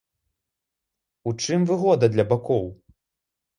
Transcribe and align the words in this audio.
У 1.29 1.35
чым 1.45 1.61
выгода 1.73 2.11
для 2.17 2.25
бакоў? 2.35 2.67